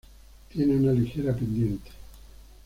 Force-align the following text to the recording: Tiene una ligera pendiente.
Tiene 0.51 0.77
una 0.77 0.93
ligera 0.93 1.31
pendiente. 1.35 1.91